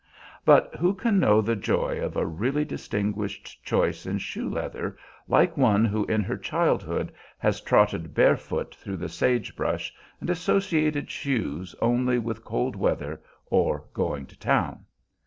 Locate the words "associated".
10.31-11.11